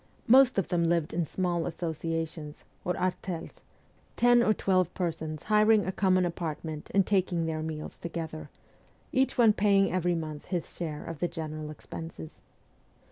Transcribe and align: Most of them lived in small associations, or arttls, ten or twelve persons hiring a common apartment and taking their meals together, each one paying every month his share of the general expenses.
Most 0.25 0.57
of 0.57 0.69
them 0.69 0.85
lived 0.85 1.13
in 1.13 1.27
small 1.27 1.67
associations, 1.67 2.63
or 2.83 2.95
arttls, 2.95 3.57
ten 4.17 4.41
or 4.41 4.51
twelve 4.51 4.91
persons 4.95 5.43
hiring 5.43 5.85
a 5.85 5.91
common 5.91 6.25
apartment 6.25 6.89
and 6.95 7.05
taking 7.05 7.45
their 7.45 7.61
meals 7.61 7.99
together, 7.99 8.49
each 9.11 9.37
one 9.37 9.53
paying 9.53 9.91
every 9.91 10.15
month 10.15 10.45
his 10.45 10.75
share 10.75 11.05
of 11.05 11.19
the 11.19 11.27
general 11.27 11.69
expenses. 11.69 12.41